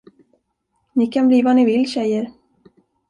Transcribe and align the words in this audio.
Ni 0.95 1.07
kan 1.09 1.27
bli 1.27 1.41
vad 1.41 1.55
ni 1.55 1.65
vill, 1.65 1.89
tjejer. 1.91 2.31